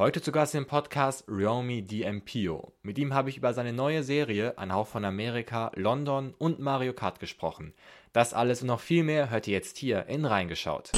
Heute 0.00 0.22
zu 0.22 0.32
Gast 0.32 0.54
im 0.54 0.64
Podcast 0.64 1.28
Ryomi 1.28 1.82
Diempio. 1.82 2.72
Mit 2.82 2.96
ihm 2.96 3.12
habe 3.12 3.28
ich 3.28 3.36
über 3.36 3.52
seine 3.52 3.74
neue 3.74 4.02
Serie 4.02 4.56
Ein 4.56 4.72
Hauch 4.72 4.86
von 4.86 5.04
Amerika, 5.04 5.70
London 5.74 6.32
und 6.38 6.58
Mario 6.58 6.94
Kart 6.94 7.20
gesprochen. 7.20 7.74
Das 8.14 8.32
alles 8.32 8.62
und 8.62 8.68
noch 8.68 8.80
viel 8.80 9.04
mehr 9.04 9.28
hört 9.28 9.46
ihr 9.46 9.52
jetzt 9.52 9.76
hier 9.76 10.06
in 10.06 10.24
Reingeschaut. 10.24 10.90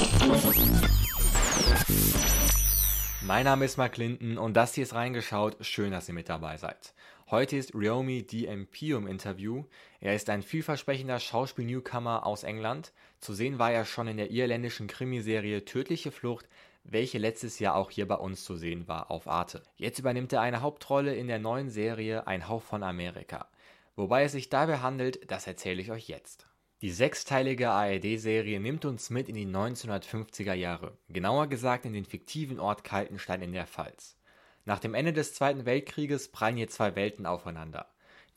Mein 3.21 3.43
Name 3.43 3.65
ist 3.65 3.75
Mark 3.75 3.91
Clinton 3.91 4.37
und 4.37 4.53
das 4.53 4.73
hier 4.73 4.83
ist 4.83 4.93
Reingeschaut. 4.93 5.57
Schön, 5.59 5.91
dass 5.91 6.07
ihr 6.07 6.13
mit 6.13 6.29
dabei 6.29 6.55
seid. 6.55 6.93
Heute 7.29 7.57
ist 7.57 7.75
Ryomi 7.75 8.23
DMP 8.23 8.83
im 8.91 9.07
Interview. 9.07 9.65
Er 9.99 10.15
ist 10.15 10.29
ein 10.29 10.43
vielversprechender 10.43 11.19
Schauspiel-Newcomer 11.19 12.25
aus 12.25 12.43
England. 12.43 12.93
Zu 13.19 13.33
sehen 13.33 13.59
war 13.59 13.73
er 13.73 13.83
schon 13.83 14.07
in 14.07 14.15
der 14.15 14.31
irländischen 14.31 14.87
Krimiserie 14.87 15.65
Tödliche 15.65 16.11
Flucht, 16.11 16.47
welche 16.83 17.17
letztes 17.17 17.59
Jahr 17.59 17.75
auch 17.75 17.91
hier 17.91 18.07
bei 18.07 18.15
uns 18.15 18.43
zu 18.43 18.55
sehen 18.55 18.87
war 18.87 19.09
auf 19.11 19.27
Arte. 19.27 19.63
Jetzt 19.75 19.99
übernimmt 19.99 20.33
er 20.33 20.41
eine 20.41 20.61
Hauptrolle 20.61 21.15
in 21.15 21.27
der 21.27 21.39
neuen 21.39 21.69
Serie 21.69 22.27
Ein 22.27 22.47
Hauch 22.47 22.61
von 22.61 22.83
Amerika. 22.83 23.47
Wobei 23.95 24.23
es 24.23 24.31
sich 24.31 24.49
dabei 24.49 24.79
handelt, 24.79 25.31
das 25.31 25.47
erzähle 25.47 25.81
ich 25.81 25.91
euch 25.91 26.07
jetzt. 26.07 26.47
Die 26.81 26.91
sechsteilige 26.91 27.69
ARD-Serie 27.69 28.59
nimmt 28.59 28.83
uns 28.83 29.09
mit 29.09 29.29
in 29.29 29.35
die 29.35 29.45
1950er 29.45 30.53
Jahre, 30.53 30.97
genauer 31.07 31.47
gesagt 31.47 31.85
in 31.85 31.93
den 31.93 32.03
fiktiven 32.03 32.59
Ort 32.59 32.83
Kaltenstein 32.83 33.41
in 33.41 33.53
der 33.53 33.67
Pfalz. 33.67 34.17
Nach 34.65 34.79
dem 34.79 34.93
Ende 34.93 35.13
des 35.13 35.33
Zweiten 35.33 35.65
Weltkrieges 35.65 36.31
prallen 36.31 36.57
hier 36.57 36.69
zwei 36.69 36.95
Welten 36.95 37.25
aufeinander. 37.25 37.87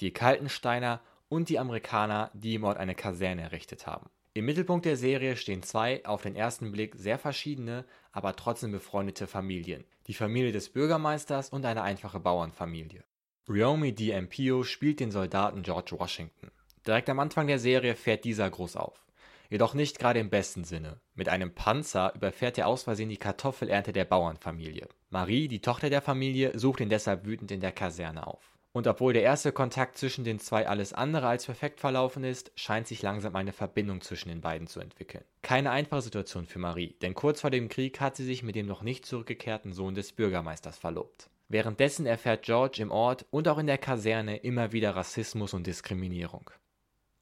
Die 0.00 0.12
Kaltensteiner 0.12 1.00
und 1.28 1.48
die 1.48 1.58
Amerikaner, 1.58 2.30
die 2.34 2.54
im 2.54 2.64
Ort 2.64 2.78
eine 2.78 2.94
Kaserne 2.94 3.42
errichtet 3.42 3.86
haben. 3.86 4.08
Im 4.36 4.44
Mittelpunkt 4.44 4.84
der 4.84 4.98
Serie 4.98 5.34
stehen 5.34 5.62
zwei 5.62 6.04
auf 6.04 6.20
den 6.20 6.36
ersten 6.36 6.70
Blick 6.70 6.94
sehr 6.94 7.18
verschiedene, 7.18 7.86
aber 8.12 8.36
trotzdem 8.36 8.70
befreundete 8.70 9.26
Familien. 9.26 9.82
Die 10.08 10.12
Familie 10.12 10.52
des 10.52 10.68
Bürgermeisters 10.68 11.48
und 11.48 11.64
eine 11.64 11.80
einfache 11.80 12.20
Bauernfamilie. 12.20 13.02
Ryomi 13.48 13.94
DiMpio 13.94 14.62
spielt 14.62 15.00
den 15.00 15.10
Soldaten 15.10 15.62
George 15.62 15.96
Washington. 15.98 16.50
Direkt 16.86 17.08
am 17.08 17.18
Anfang 17.18 17.46
der 17.46 17.58
Serie 17.58 17.94
fährt 17.94 18.24
dieser 18.24 18.50
groß 18.50 18.76
auf. 18.76 19.06
Jedoch 19.48 19.72
nicht 19.72 19.98
gerade 19.98 20.20
im 20.20 20.28
besten 20.28 20.64
Sinne. 20.64 21.00
Mit 21.14 21.30
einem 21.30 21.54
Panzer 21.54 22.12
überfährt 22.14 22.58
er 22.58 22.66
aus 22.66 22.82
Versehen 22.82 23.08
die 23.08 23.16
Kartoffelernte 23.16 23.94
der 23.94 24.04
Bauernfamilie. 24.04 24.86
Marie, 25.08 25.48
die 25.48 25.62
Tochter 25.62 25.88
der 25.88 26.02
Familie, 26.02 26.58
sucht 26.58 26.80
ihn 26.80 26.90
deshalb 26.90 27.24
wütend 27.24 27.52
in 27.52 27.60
der 27.60 27.72
Kaserne 27.72 28.26
auf. 28.26 28.55
Und 28.76 28.86
obwohl 28.86 29.14
der 29.14 29.22
erste 29.22 29.52
Kontakt 29.52 29.96
zwischen 29.96 30.22
den 30.22 30.38
zwei 30.38 30.68
alles 30.68 30.92
andere 30.92 31.28
als 31.28 31.46
perfekt 31.46 31.80
verlaufen 31.80 32.24
ist, 32.24 32.52
scheint 32.56 32.86
sich 32.86 33.00
langsam 33.00 33.34
eine 33.34 33.52
Verbindung 33.52 34.02
zwischen 34.02 34.28
den 34.28 34.42
beiden 34.42 34.66
zu 34.66 34.80
entwickeln. 34.80 35.24
Keine 35.40 35.70
einfache 35.70 36.02
Situation 36.02 36.44
für 36.44 36.58
Marie, 36.58 36.94
denn 37.00 37.14
kurz 37.14 37.40
vor 37.40 37.48
dem 37.48 37.70
Krieg 37.70 37.98
hat 38.00 38.16
sie 38.16 38.24
sich 38.26 38.42
mit 38.42 38.54
dem 38.54 38.66
noch 38.66 38.82
nicht 38.82 39.06
zurückgekehrten 39.06 39.72
Sohn 39.72 39.94
des 39.94 40.12
Bürgermeisters 40.12 40.76
verlobt. 40.76 41.30
Währenddessen 41.48 42.04
erfährt 42.04 42.44
George 42.44 42.82
im 42.82 42.90
Ort 42.90 43.24
und 43.30 43.48
auch 43.48 43.56
in 43.56 43.66
der 43.66 43.78
Kaserne 43.78 44.36
immer 44.36 44.72
wieder 44.72 44.94
Rassismus 44.94 45.54
und 45.54 45.66
Diskriminierung. 45.66 46.50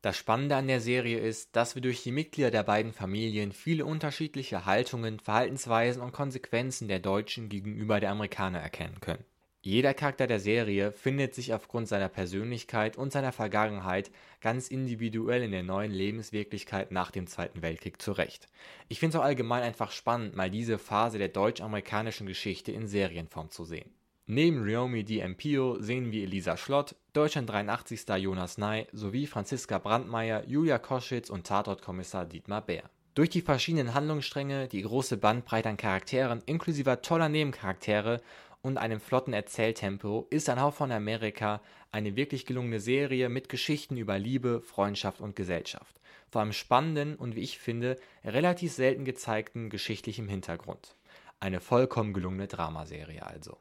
Das 0.02 0.16
Spannende 0.16 0.56
an 0.56 0.66
der 0.66 0.80
Serie 0.80 1.20
ist, 1.20 1.54
dass 1.54 1.76
wir 1.76 1.82
durch 1.82 2.02
die 2.02 2.10
Mitglieder 2.10 2.50
der 2.50 2.64
beiden 2.64 2.92
Familien 2.92 3.52
viele 3.52 3.86
unterschiedliche 3.86 4.66
Haltungen, 4.66 5.20
Verhaltensweisen 5.20 6.02
und 6.02 6.10
Konsequenzen 6.10 6.88
der 6.88 6.98
Deutschen 6.98 7.48
gegenüber 7.48 8.00
der 8.00 8.10
Amerikaner 8.10 8.58
erkennen 8.58 8.98
können. 9.00 9.24
Jeder 9.66 9.94
Charakter 9.94 10.26
der 10.26 10.40
Serie 10.40 10.92
findet 10.92 11.34
sich 11.34 11.54
aufgrund 11.54 11.88
seiner 11.88 12.10
Persönlichkeit 12.10 12.98
und 12.98 13.12
seiner 13.12 13.32
Vergangenheit 13.32 14.10
ganz 14.42 14.68
individuell 14.68 15.42
in 15.42 15.52
der 15.52 15.62
neuen 15.62 15.90
Lebenswirklichkeit 15.90 16.92
nach 16.92 17.10
dem 17.10 17.26
Zweiten 17.26 17.62
Weltkrieg 17.62 18.02
zurecht. 18.02 18.46
Ich 18.90 19.00
finde 19.00 19.16
es 19.16 19.22
auch 19.22 19.24
allgemein 19.24 19.62
einfach 19.62 19.90
spannend, 19.90 20.36
mal 20.36 20.50
diese 20.50 20.76
Phase 20.76 21.16
der 21.16 21.28
deutsch-amerikanischen 21.28 22.26
Geschichte 22.26 22.72
in 22.72 22.88
Serienform 22.88 23.48
zu 23.48 23.64
sehen. 23.64 23.88
Neben 24.26 24.62
Ryomi 24.62 25.02
DiMpio 25.02 25.80
sehen 25.80 26.12
wir 26.12 26.24
Elisa 26.24 26.58
Schlott, 26.58 26.94
Deutschland 27.14 27.48
83. 27.48 28.06
Jonas 28.18 28.58
Ney 28.58 28.86
sowie 28.92 29.26
Franziska 29.26 29.78
Brandmeier, 29.78 30.44
Julia 30.46 30.78
Koschitz 30.78 31.30
und 31.30 31.46
Tatortkommissar 31.46 32.26
Dietmar 32.26 32.60
Bär. 32.60 32.90
Durch 33.14 33.30
die 33.30 33.42
verschiedenen 33.42 33.94
Handlungsstränge, 33.94 34.66
die 34.66 34.82
große 34.82 35.16
Bandbreite 35.16 35.70
an 35.70 35.76
Charakteren 35.78 36.42
inklusive 36.46 37.00
toller 37.00 37.28
Nebencharaktere 37.30 38.20
und 38.64 38.78
einem 38.78 38.98
flotten 38.98 39.34
Erzähltempo 39.34 40.26
ist 40.30 40.48
ein 40.48 40.60
Hauch 40.60 40.72
von 40.72 40.90
Amerika 40.90 41.60
eine 41.92 42.16
wirklich 42.16 42.46
gelungene 42.46 42.80
Serie 42.80 43.28
mit 43.28 43.50
Geschichten 43.50 43.98
über 43.98 44.18
Liebe, 44.18 44.62
Freundschaft 44.62 45.20
und 45.20 45.36
Gesellschaft. 45.36 46.00
Vor 46.30 46.40
einem 46.40 46.54
spannenden 46.54 47.14
und 47.14 47.36
wie 47.36 47.42
ich 47.42 47.58
finde, 47.58 47.98
relativ 48.24 48.72
selten 48.72 49.04
gezeigten 49.04 49.68
geschichtlichen 49.68 50.28
Hintergrund. 50.28 50.96
Eine 51.40 51.60
vollkommen 51.60 52.14
gelungene 52.14 52.46
Dramaserie 52.46 53.22
also. 53.22 53.58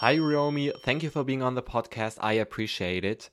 Hi, 0.00 0.18
Romy. 0.18 0.72
Thank 0.84 1.02
you 1.02 1.10
for 1.10 1.24
being 1.24 1.42
on 1.42 1.54
the 1.54 1.60
podcast. 1.60 2.18
I 2.18 2.40
appreciate 2.40 3.06
it. 3.06 3.30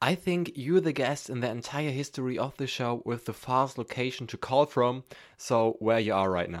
I 0.00 0.14
think 0.14 0.52
you're 0.56 0.82
the 0.82 0.94
guest 0.94 1.28
in 1.28 1.40
the 1.40 1.48
entire 1.48 1.90
history 1.90 2.38
of 2.38 2.54
the 2.58 2.68
show 2.68 3.02
with 3.04 3.24
the 3.26 3.32
fast 3.32 3.76
location 3.76 4.28
to 4.28 4.36
call 4.38 4.66
from. 4.66 5.02
So, 5.36 5.76
where 5.80 5.98
you 5.98 6.14
are 6.14 6.30
right 6.30 6.48
now? 6.48 6.60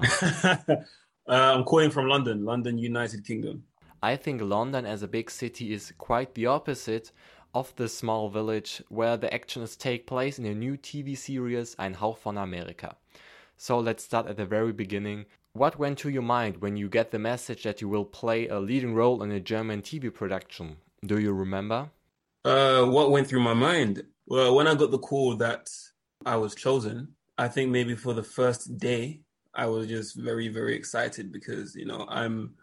uh, 1.28 1.54
I'm 1.54 1.64
calling 1.64 1.90
from 1.90 2.08
London, 2.08 2.44
London, 2.44 2.78
United 2.78 3.24
Kingdom. 3.24 3.64
I 4.02 4.16
think 4.16 4.42
London 4.42 4.86
as 4.86 5.02
a 5.02 5.08
big 5.08 5.30
city 5.30 5.72
is 5.72 5.92
quite 5.98 6.34
the 6.34 6.46
opposite 6.46 7.12
of 7.54 7.74
the 7.76 7.88
small 7.88 8.28
village 8.28 8.82
where 8.88 9.16
the 9.16 9.32
actions 9.32 9.76
take 9.76 10.06
place 10.06 10.38
in 10.38 10.44
a 10.44 10.54
new 10.54 10.76
TV 10.76 11.16
series 11.16 11.74
Ein 11.78 11.94
Hauch 11.94 12.18
von 12.18 12.36
Amerika. 12.36 12.94
So 13.56 13.78
let's 13.78 14.04
start 14.04 14.26
at 14.26 14.36
the 14.36 14.44
very 14.44 14.72
beginning. 14.72 15.24
What 15.54 15.78
went 15.78 15.98
to 16.00 16.10
your 16.10 16.22
mind 16.22 16.58
when 16.58 16.76
you 16.76 16.88
get 16.90 17.10
the 17.10 17.18
message 17.18 17.62
that 17.62 17.80
you 17.80 17.88
will 17.88 18.04
play 18.04 18.46
a 18.48 18.60
leading 18.60 18.94
role 18.94 19.22
in 19.22 19.32
a 19.32 19.40
German 19.40 19.80
TV 19.80 20.12
production? 20.12 20.76
Do 21.04 21.18
you 21.18 21.32
remember? 21.32 21.90
Uh, 22.44 22.84
what 22.84 23.10
went 23.10 23.26
through 23.26 23.40
my 23.40 23.54
mind? 23.54 24.02
Well, 24.26 24.54
when 24.54 24.68
I 24.68 24.74
got 24.74 24.90
the 24.90 24.98
call 24.98 25.36
that 25.36 25.70
I 26.26 26.36
was 26.36 26.54
chosen, 26.54 27.14
I 27.38 27.48
think 27.48 27.70
maybe 27.70 27.94
for 27.96 28.12
the 28.12 28.22
first 28.22 28.76
day, 28.76 29.22
I 29.56 29.66
was 29.66 29.88
just 29.88 30.16
very, 30.16 30.48
very 30.48 30.76
excited 30.76 31.32
because 31.32 31.74
you 31.74 31.86
know 31.86 32.06
I'm 32.08 32.54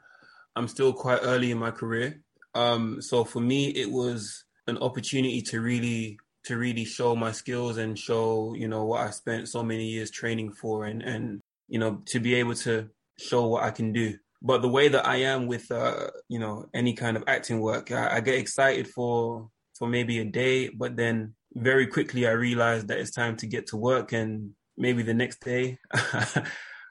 I'm 0.55 0.67
still 0.67 0.93
quite 0.93 1.19
early 1.23 1.51
in 1.51 1.57
my 1.57 1.71
career. 1.71 2.21
Um, 2.55 3.01
so 3.01 3.23
for 3.23 3.39
me, 3.39 3.69
it 3.69 3.89
was 3.91 4.43
an 4.67 4.77
opportunity 4.77 5.41
to 5.41 5.61
really 5.61 6.17
to 6.45 6.57
really 6.57 6.85
show 6.85 7.15
my 7.15 7.31
skills 7.31 7.77
and 7.77 7.97
show 7.97 8.53
you 8.53 8.67
know 8.67 8.85
what 8.85 9.01
I 9.01 9.09
spent 9.09 9.49
so 9.49 9.63
many 9.63 9.87
years 9.87 10.11
training 10.11 10.53
for 10.53 10.85
and 10.85 11.01
and 11.01 11.41
you 11.67 11.79
know, 11.79 12.01
to 12.05 12.19
be 12.19 12.35
able 12.35 12.55
to 12.55 12.89
show 13.17 13.47
what 13.47 13.63
I 13.63 13.71
can 13.71 13.93
do. 13.93 14.17
But 14.41 14.61
the 14.61 14.69
way 14.69 14.89
that 14.89 15.07
I 15.07 15.17
am 15.17 15.47
with, 15.47 15.71
uh, 15.71 16.11
you 16.27 16.37
know, 16.37 16.67
any 16.73 16.93
kind 16.93 17.15
of 17.15 17.23
acting 17.27 17.61
work, 17.61 17.91
I, 17.91 18.17
I 18.17 18.21
get 18.21 18.35
excited 18.35 18.87
for 18.87 19.49
for 19.77 19.87
maybe 19.87 20.19
a 20.19 20.25
day, 20.25 20.69
but 20.69 20.95
then 20.95 21.33
very 21.55 21.87
quickly 21.87 22.27
I 22.27 22.31
realized 22.31 22.89
that 22.89 22.99
it's 22.99 23.09
time 23.09 23.37
to 23.37 23.47
get 23.47 23.67
to 23.67 23.77
work. 23.77 24.11
And 24.11 24.51
maybe 24.77 25.01
the 25.01 25.15
next 25.15 25.39
day, 25.41 25.79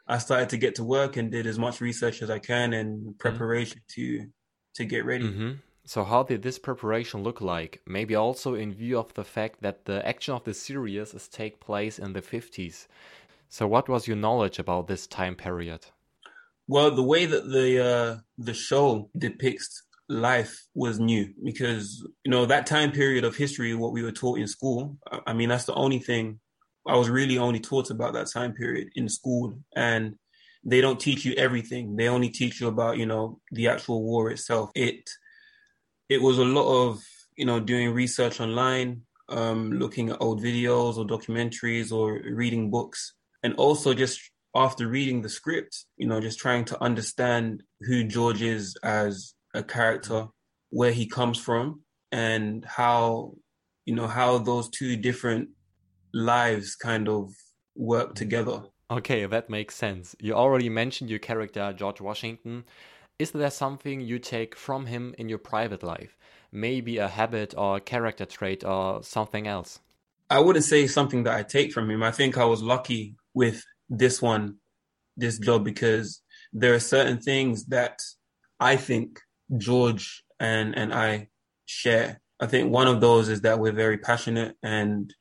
I 0.07 0.19
started 0.19 0.49
to 0.51 0.57
get 0.57 0.75
to 0.77 0.85
work 0.85 1.17
and 1.17 1.31
did 1.31 1.47
as 1.47 1.59
much 1.59 1.81
research 1.81 2.23
as 2.23 2.31
I 2.31 2.39
can 2.39 2.73
in 2.73 3.15
preparation 3.19 3.81
mm-hmm. 3.91 4.21
to 4.21 4.27
to 4.75 4.85
get 4.85 5.05
ready. 5.05 5.25
Mm-hmm. 5.25 5.53
So, 5.85 6.05
how 6.05 6.23
did 6.23 6.43
this 6.43 6.59
preparation 6.59 7.23
look 7.23 7.41
like? 7.41 7.83
Maybe 7.87 8.15
also 8.15 8.55
in 8.55 8.73
view 8.73 8.99
of 8.99 9.13
the 9.15 9.25
fact 9.25 9.63
that 9.63 9.85
the 9.85 10.07
action 10.07 10.35
of 10.35 10.45
the 10.45 10.55
series 10.55 11.13
is 11.13 11.27
take 11.29 11.61
place 11.61 11.99
in 11.99 12.13
the 12.13 12.23
50s. 12.23 12.87
So, 13.49 13.67
what 13.67 13.89
was 13.89 14.07
your 14.07 14.17
knowledge 14.17 14.59
about 14.59 14.87
this 14.87 15.07
time 15.07 15.35
period? 15.35 15.87
Well, 16.69 16.95
the 16.95 17.03
way 17.03 17.27
that 17.27 17.51
the 17.51 17.85
uh, 17.85 18.17
the 18.39 18.55
show 18.55 19.11
depicts 19.19 19.83
life 20.09 20.67
was 20.75 21.01
new 21.01 21.33
because 21.43 22.07
you 22.25 22.31
know 22.31 22.47
that 22.47 22.67
time 22.67 22.93
period 22.93 23.25
of 23.25 23.37
history, 23.37 23.75
what 23.75 23.93
we 23.93 24.03
were 24.03 24.13
taught 24.13 24.39
in 24.39 24.47
school. 24.47 24.97
I 25.27 25.33
mean, 25.33 25.49
that's 25.49 25.65
the 25.65 25.75
only 25.75 25.99
thing 25.99 26.39
I 26.87 26.97
was 26.97 27.09
really 27.09 27.39
only 27.39 27.61
taught 27.61 27.91
about 27.91 28.15
that 28.15 28.31
time 28.31 28.53
period 28.53 28.89
in 28.95 29.09
school, 29.09 29.55
and 29.75 30.17
they 30.65 30.81
don't 30.81 31.01
teach 31.01 31.25
you 31.25 31.35
everything. 31.35 31.97
They 31.97 32.09
only 32.09 32.31
teach 32.31 32.61
you 32.61 32.69
about 32.69 32.99
you 32.99 33.07
know 33.07 33.41
the 33.51 33.69
actual 33.69 34.03
war 34.03 34.31
itself. 34.31 34.71
It 34.75 35.09
it 36.09 36.21
was 36.21 36.39
a 36.39 36.45
lot 36.45 36.69
of 36.69 37.03
you 37.37 37.47
know 37.47 37.61
doing 37.61 37.93
research 37.93 38.41
online, 38.41 39.03
um, 39.29 39.73
looking 39.73 40.11
at 40.11 40.21
old 40.21 40.43
videos 40.43 40.97
or 40.97 41.07
documentaries 41.07 41.93
or 41.93 42.21
reading 42.33 42.71
books 42.71 43.15
and 43.43 43.55
also 43.55 43.95
just 43.95 44.21
after 44.55 44.87
reading 44.87 45.23
the 45.23 45.29
script, 45.29 45.87
you 45.97 46.07
know, 46.07 46.21
just 46.21 46.39
trying 46.39 46.65
to 46.67 46.83
understand 46.83 47.63
who 47.81 48.05
George 48.05 48.43
is 48.43 48.77
as 48.83 49.35
a 49.55 49.63
character, 49.63 50.27
where 50.71 50.93
he 50.93 51.07
comes 51.07 51.39
from, 51.39 51.83
and 52.11 52.65
how, 52.65 53.35
you 53.87 53.95
know, 53.95 54.07
how 54.07 54.39
those 54.39 54.69
two 54.69 54.97
different 54.97 55.49
lives 56.13 56.75
kind 56.75 57.09
of 57.09 57.33
work 57.75 58.11
mm. 58.11 58.15
together. 58.15 58.63
Okay, 58.91 59.25
that 59.25 59.49
makes 59.49 59.75
sense. 59.75 60.15
You 60.21 60.35
already 60.35 60.69
mentioned 60.69 61.09
your 61.09 61.19
character, 61.19 61.73
George 61.73 62.01
Washington. 62.01 62.65
Is 63.19 63.31
there 63.31 63.51
something 63.51 64.01
you 64.01 64.19
take 64.19 64.55
from 64.55 64.87
him 64.87 65.15
in 65.17 65.29
your 65.29 65.39
private 65.39 65.83
life? 65.83 66.17
Maybe 66.51 66.99
a 66.99 67.09
habit 67.09 67.55
or 67.57 67.77
a 67.77 67.81
character 67.81 68.27
trait 68.27 68.65
or 68.65 69.03
something 69.03 69.47
else? 69.47 69.81
I 70.29 70.41
wouldn't 70.41 70.65
say 70.65 70.87
something 70.87 71.23
that 71.25 71.35
I 71.35 71.43
take 71.43 71.73
from 71.73 71.91
him. 71.91 72.03
I 72.03 72.11
think 72.11 72.37
I 72.37 72.45
was 72.45 72.63
lucky 72.63 73.17
with 73.33 73.65
this 73.89 74.21
one, 74.21 74.57
this 75.17 75.39
job, 75.39 75.65
because 75.65 76.21
there 76.53 76.75
are 76.75 76.81
certain 76.81 77.19
things 77.19 77.67
that 77.67 78.01
I 78.61 78.77
think 78.77 79.21
George 79.57 80.23
and 80.41 80.77
and 80.77 80.93
I 80.93 81.29
share. 81.67 82.21
I 82.41 82.47
think 82.47 82.71
one 82.71 82.89
of 82.89 83.01
those 83.01 83.29
is 83.29 83.43
that 83.43 83.59
we're 83.59 83.73
very 83.73 83.99
passionate, 83.99 84.57
and 84.63 85.13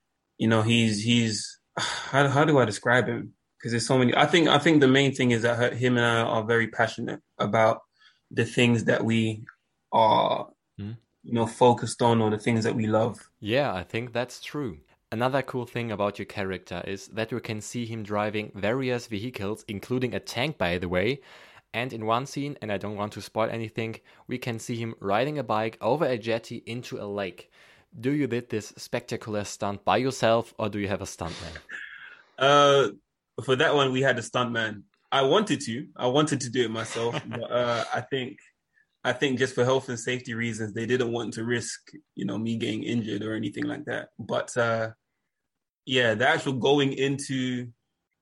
you 0.42 0.48
know, 0.48 0.64
he's 0.64 1.04
he's 1.04 1.60
how 1.78 2.28
how 2.28 2.44
do 2.44 2.58
I 2.58 2.66
describe 2.66 3.08
him? 3.08 3.34
Because 3.58 3.72
there's 3.74 3.86
so 3.86 3.98
many. 3.98 4.16
I 4.16 4.26
think 4.26 4.48
I 4.48 4.58
think 4.58 4.82
the 4.82 4.88
main 4.88 5.14
thing 5.14 5.30
is 5.32 5.44
that 5.44 5.74
him 5.74 5.98
and 5.98 6.06
I 6.06 6.22
are 6.22 6.44
very 6.44 6.68
passionate 6.68 7.22
about 7.38 7.82
the 8.32 8.46
things 8.46 8.86
that 8.86 9.06
we 9.06 9.44
are, 9.92 10.50
mm. 10.80 10.98
you 11.24 11.34
know, 11.34 11.46
focused 11.46 12.02
on 12.02 12.22
or 12.22 12.32
the 12.32 12.40
things 12.40 12.64
that 12.64 12.76
we 12.76 12.88
love. 12.88 13.20
Yeah, 13.40 13.72
I 13.72 13.84
think 13.84 14.14
that's 14.14 14.42
true. 14.42 14.80
Another 15.12 15.44
cool 15.44 15.68
thing 15.68 15.92
about 15.92 16.18
your 16.18 16.26
character 16.26 16.82
is 16.88 17.08
that 17.10 17.32
you 17.32 17.40
can 17.40 17.62
see 17.62 17.86
him 17.86 18.02
driving 18.02 18.52
various 18.56 19.06
vehicles, 19.06 19.64
including 19.68 20.16
a 20.16 20.20
tank, 20.20 20.58
by 20.58 20.80
the 20.80 20.90
way. 20.90 21.22
And 21.74 21.94
in 21.94 22.06
one 22.06 22.26
scene, 22.26 22.58
and 22.62 22.72
I 22.72 22.78
don't 22.78 22.96
want 22.96 23.14
to 23.14 23.22
spoil 23.22 23.50
anything, 23.50 24.00
we 24.28 24.38
can 24.38 24.58
see 24.58 24.78
him 24.78 24.96
riding 25.00 25.38
a 25.38 25.44
bike 25.44 25.78
over 25.82 26.06
a 26.06 26.18
jetty 26.18 26.64
into 26.66 26.98
a 27.00 27.06
lake. 27.06 27.52
Do 28.00 28.12
you 28.12 28.28
did 28.28 28.50
this 28.50 28.74
spectacular 28.78 29.44
stunt 29.44 29.84
by 29.84 29.98
yourself, 29.98 30.54
or 30.58 30.70
do 30.70 30.80
you 30.80 30.88
have 30.88 31.02
a 31.02 31.06
stuntman? 31.06 31.58
Uh, 32.40 32.90
for 33.46 33.56
that 33.56 33.76
one, 33.76 33.92
we 33.92 34.02
had 34.02 34.18
a 34.18 34.22
stuntman. 34.22 34.82
I 35.12 35.22
wanted 35.22 35.62
to, 35.62 35.86
I 35.96 36.08
wanted 36.08 36.42
to 36.42 36.50
do 36.50 36.64
it 36.64 36.72
myself, 36.72 37.22
but 37.28 37.52
uh, 37.52 37.84
I 37.94 38.02
think 38.02 38.40
I 39.04 39.14
think 39.14 39.40
just 39.40 39.56
for 39.56 39.64
health 39.64 39.90
and 39.90 40.00
safety 40.00 40.34
reasons, 40.34 40.74
they 40.74 40.86
didn't 40.86 41.12
want 41.12 41.34
to 41.36 41.44
risk, 41.44 41.92
you 42.16 42.26
know, 42.26 42.38
me 42.38 42.58
getting 42.58 42.84
injured 42.84 43.24
or 43.24 43.36
anything 43.36 43.66
like 43.66 43.86
that. 43.86 44.10
But 44.20 44.56
uh, 44.58 44.92
yeah, 45.86 46.14
the 46.14 46.28
actual 46.28 46.54
going 46.54 46.94
into 46.94 47.68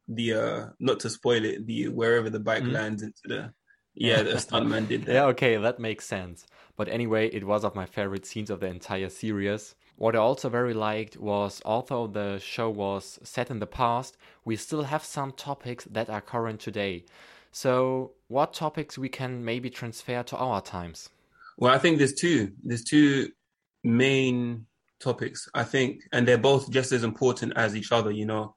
the 0.08 0.34
uh 0.34 0.66
not 0.80 1.00
to 1.02 1.10
spoil 1.10 1.46
it, 1.46 1.68
the 1.68 1.90
wherever 1.90 2.30
the 2.30 2.40
bike 2.40 2.64
mm. 2.64 2.72
lands 2.72 3.04
into 3.04 3.22
the 3.26 3.54
yeah, 3.94 4.24
the 4.24 4.34
stuntman 4.34 4.88
did 4.88 5.06
that. 5.06 5.14
Yeah, 5.14 5.26
okay, 5.26 5.58
that 5.58 5.80
makes 5.80 6.06
sense. 6.06 6.46
But 6.80 6.88
anyway, 6.88 7.28
it 7.28 7.44
was 7.44 7.66
of 7.66 7.76
my 7.76 7.86
favorite 7.86 8.26
scenes 8.26 8.50
of 8.50 8.62
the 8.62 8.68
entire 8.68 9.10
series. 9.10 9.76
What 9.98 10.16
I 10.16 10.20
also 10.20 10.48
very 10.48 10.74
liked 10.74 11.18
was 11.18 11.62
although 11.66 12.08
the 12.08 12.40
show 12.40 12.70
was 12.70 13.20
set 13.22 13.52
in 13.52 13.60
the 13.60 13.68
past, 13.68 14.16
we 14.46 14.56
still 14.56 14.84
have 14.84 15.04
some 15.04 15.34
topics 15.34 15.84
that 15.92 16.10
are 16.10 16.22
current 16.22 16.62
today. 16.62 17.04
So, 17.52 18.12
what 18.30 18.54
topics 18.54 18.98
we 18.98 19.10
can 19.10 19.44
maybe 19.44 19.70
transfer 19.70 20.24
to 20.24 20.38
our 20.38 20.62
times? 20.62 21.10
Well, 21.58 21.74
I 21.76 21.80
think 21.80 21.98
there's 21.98 22.14
two. 22.14 22.54
There's 22.64 22.86
two 22.86 23.28
main 23.84 24.66
topics, 25.02 25.50
I 25.54 25.66
think, 25.66 26.04
and 26.14 26.26
they're 26.26 26.38
both 26.38 26.72
just 26.72 26.94
as 26.94 27.04
important 27.04 27.58
as 27.58 27.76
each 27.76 27.92
other. 27.92 28.10
You 28.12 28.26
know, 28.26 28.56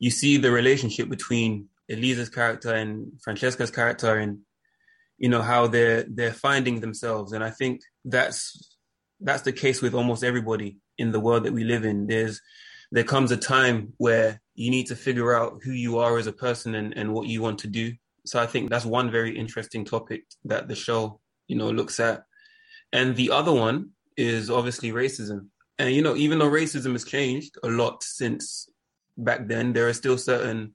you 0.00 0.10
see 0.10 0.36
the 0.36 0.50
relationship 0.50 1.08
between 1.08 1.68
Elisa's 1.88 2.28
character 2.28 2.74
and 2.74 3.12
Francesca's 3.22 3.70
character, 3.70 4.16
and 4.16 4.40
you 5.18 5.28
know 5.28 5.42
how 5.42 5.66
they're 5.66 6.04
they're 6.08 6.32
finding 6.32 6.80
themselves. 6.80 7.32
And 7.32 7.42
I 7.42 7.50
think 7.50 7.80
that's 8.04 8.76
that's 9.20 9.42
the 9.42 9.52
case 9.52 9.80
with 9.80 9.94
almost 9.94 10.24
everybody 10.24 10.78
in 10.98 11.12
the 11.12 11.20
world 11.20 11.44
that 11.44 11.52
we 11.52 11.64
live 11.64 11.84
in. 11.84 12.06
There's 12.06 12.40
there 12.92 13.04
comes 13.04 13.32
a 13.32 13.36
time 13.36 13.94
where 13.96 14.40
you 14.54 14.70
need 14.70 14.86
to 14.86 14.96
figure 14.96 15.34
out 15.34 15.60
who 15.62 15.72
you 15.72 15.98
are 15.98 16.18
as 16.18 16.26
a 16.26 16.32
person 16.32 16.74
and, 16.74 16.96
and 16.96 17.12
what 17.12 17.26
you 17.26 17.42
want 17.42 17.58
to 17.60 17.66
do. 17.66 17.92
So 18.24 18.40
I 18.40 18.46
think 18.46 18.70
that's 18.70 18.84
one 18.84 19.10
very 19.10 19.36
interesting 19.36 19.84
topic 19.84 20.24
that 20.44 20.68
the 20.68 20.74
show, 20.74 21.20
you 21.48 21.56
know, 21.56 21.70
looks 21.70 22.00
at. 22.00 22.24
And 22.92 23.16
the 23.16 23.30
other 23.30 23.52
one 23.52 23.90
is 24.16 24.50
obviously 24.50 24.92
racism. 24.92 25.48
And 25.78 25.92
you 25.92 26.02
know, 26.02 26.16
even 26.16 26.38
though 26.38 26.50
racism 26.50 26.92
has 26.92 27.04
changed 27.04 27.56
a 27.62 27.68
lot 27.68 28.02
since 28.02 28.68
back 29.16 29.46
then, 29.48 29.72
there 29.72 29.88
are 29.88 29.92
still 29.92 30.18
certain 30.18 30.72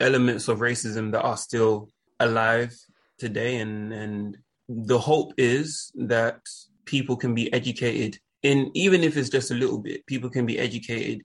elements 0.00 0.48
of 0.48 0.58
racism 0.58 1.12
that 1.12 1.22
are 1.22 1.36
still 1.36 1.88
alive 2.20 2.74
today. 3.18 3.56
And 3.58 3.92
and 3.92 4.38
the 4.68 4.98
hope 4.98 5.32
is 5.36 5.92
that 5.94 6.40
people 6.84 7.16
can 7.16 7.34
be 7.34 7.52
educated 7.52 8.18
in 8.42 8.70
even 8.74 9.02
if 9.02 9.16
it's 9.16 9.30
just 9.30 9.50
a 9.50 9.54
little 9.54 9.78
bit, 9.78 10.06
people 10.06 10.30
can 10.30 10.46
be 10.46 10.58
educated 10.58 11.22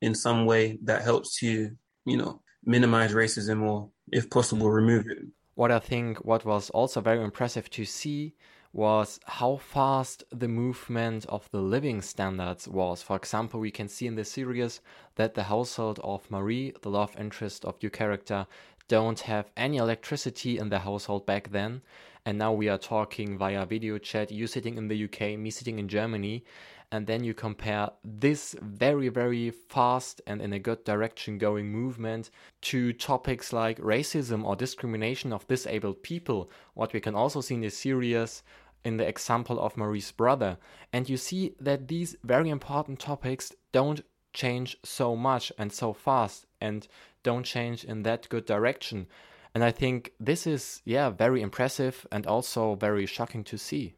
in 0.00 0.14
some 0.14 0.46
way 0.46 0.78
that 0.82 1.02
helps 1.02 1.38
to, 1.38 1.70
you 2.06 2.16
know, 2.16 2.40
minimize 2.64 3.12
racism 3.12 3.62
or 3.62 3.90
if 4.10 4.28
possible 4.30 4.70
remove 4.70 5.06
it. 5.06 5.18
What 5.54 5.70
I 5.70 5.78
think 5.78 6.24
what 6.24 6.44
was 6.44 6.70
also 6.70 7.00
very 7.00 7.22
impressive 7.22 7.68
to 7.70 7.84
see 7.84 8.34
was 8.72 9.20
how 9.24 9.56
fast 9.56 10.24
the 10.30 10.48
movement 10.48 11.26
of 11.26 11.50
the 11.50 11.60
living 11.60 12.00
standards 12.00 12.66
was. 12.66 13.02
For 13.02 13.16
example, 13.16 13.60
we 13.60 13.70
can 13.70 13.88
see 13.88 14.06
in 14.06 14.14
the 14.14 14.24
series 14.24 14.80
that 15.16 15.34
the 15.34 15.42
household 15.44 16.00
of 16.02 16.30
Marie, 16.30 16.72
the 16.80 16.88
love 16.88 17.14
interest 17.18 17.64
of 17.64 17.76
your 17.80 17.90
character, 17.90 18.46
don't 18.88 19.20
have 19.20 19.50
any 19.56 19.76
electricity 19.76 20.58
in 20.58 20.70
the 20.70 20.80
household 20.80 21.26
back 21.26 21.50
then. 21.50 21.82
And 22.24 22.38
now 22.38 22.52
we 22.52 22.68
are 22.68 22.78
talking 22.78 23.36
via 23.36 23.66
video 23.66 23.98
chat, 23.98 24.30
you 24.30 24.46
sitting 24.46 24.78
in 24.78 24.88
the 24.88 25.04
UK, 25.04 25.38
me 25.38 25.50
sitting 25.50 25.78
in 25.78 25.88
Germany, 25.88 26.44
and 26.92 27.06
then 27.06 27.24
you 27.24 27.32
compare 27.34 27.88
this 28.04 28.54
very, 28.60 29.08
very 29.08 29.50
fast 29.50 30.20
and 30.26 30.42
in 30.42 30.52
a 30.52 30.58
good 30.58 30.84
direction 30.84 31.38
going 31.38 31.72
movement 31.72 32.30
to 32.60 32.92
topics 32.92 33.52
like 33.52 33.78
racism 33.80 34.44
or 34.44 34.54
discrimination 34.54 35.32
of 35.32 35.48
disabled 35.48 36.02
people, 36.02 36.50
what 36.74 36.92
we 36.92 37.00
can 37.00 37.14
also 37.14 37.40
see 37.40 37.54
in 37.54 37.62
the 37.62 37.70
series 37.70 38.42
in 38.84 38.96
the 38.96 39.06
example 39.06 39.60
of 39.60 39.76
Marie's 39.76 40.12
brother. 40.12 40.58
And 40.92 41.08
you 41.08 41.16
see 41.16 41.54
that 41.60 41.88
these 41.88 42.16
very 42.24 42.50
important 42.50 42.98
topics 42.98 43.52
don't 43.72 44.02
change 44.32 44.76
so 44.82 45.14
much 45.14 45.52
and 45.58 45.72
so 45.72 45.92
fast 45.92 46.46
and 46.60 46.86
don't 47.22 47.44
change 47.44 47.84
in 47.84 48.02
that 48.02 48.28
good 48.28 48.46
direction. 48.46 49.06
And 49.54 49.62
I 49.62 49.70
think 49.70 50.12
this 50.18 50.46
is, 50.46 50.80
yeah, 50.84 51.10
very 51.10 51.42
impressive 51.42 52.06
and 52.10 52.26
also 52.26 52.74
very 52.74 53.06
shocking 53.06 53.44
to 53.44 53.58
see. 53.58 53.94